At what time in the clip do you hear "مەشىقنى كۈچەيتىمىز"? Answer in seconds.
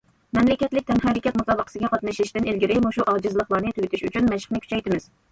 4.33-5.07